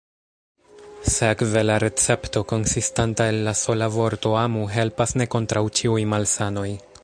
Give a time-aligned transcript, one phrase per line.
[1.15, 6.69] Sekve la recepto, konsistanta el la sola vorto «amu», helpas ne kontraŭ ĉiuj malsanoj.